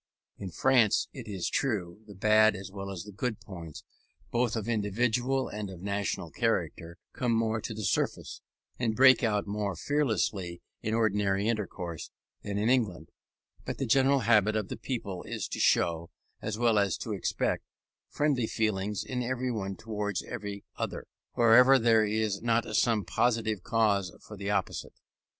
In 0.39 0.49
France, 0.49 1.07
it 1.13 1.27
is 1.27 1.47
true, 1.47 2.01
the 2.07 2.15
bad 2.15 2.55
as 2.55 2.71
well 2.71 2.89
as 2.89 3.03
the 3.03 3.11
good 3.11 3.39
points, 3.39 3.83
both 4.31 4.55
of 4.55 4.67
individual 4.67 5.47
and 5.47 5.69
of 5.69 5.83
national 5.83 6.31
character, 6.31 6.97
come 7.13 7.31
more 7.33 7.61
to 7.61 7.71
the 7.75 7.83
surface, 7.83 8.41
and 8.79 8.95
break 8.95 9.23
out 9.23 9.45
more 9.45 9.75
fearlessly 9.75 10.63
in 10.81 10.95
ordinary 10.95 11.47
intercourse, 11.47 12.09
than 12.41 12.57
in 12.57 12.67
England: 12.67 13.11
but 13.63 13.77
the 13.77 13.85
general 13.85 14.21
habit 14.21 14.55
of 14.55 14.69
the 14.69 14.75
people 14.75 15.21
is 15.27 15.47
to 15.49 15.59
show, 15.59 16.09
as 16.41 16.57
well 16.57 16.79
as 16.79 16.97
to 16.97 17.13
expect, 17.13 17.63
friendly 18.09 18.47
feeling 18.47 18.95
in 19.05 19.21
every 19.21 19.51
one 19.51 19.75
towards 19.75 20.23
every 20.23 20.63
other, 20.77 21.05
wherever 21.33 21.77
there 21.77 22.03
is 22.07 22.41
not 22.41 22.65
some 22.75 23.05
positive 23.05 23.61
cause 23.61 24.11
for 24.19 24.35
the 24.35 24.49
opposite. 24.49 24.95